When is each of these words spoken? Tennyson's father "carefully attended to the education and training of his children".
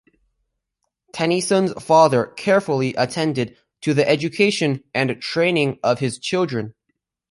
Tennyson's 1.13 1.73
father 1.73 2.25
"carefully 2.25 2.95
attended 2.95 3.55
to 3.81 3.93
the 3.93 4.09
education 4.09 4.83
and 4.95 5.21
training 5.21 5.77
of 5.83 5.99
his 5.99 6.17
children". 6.17 6.73